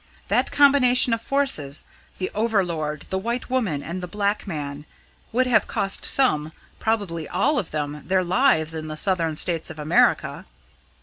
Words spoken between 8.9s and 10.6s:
Southern States of America.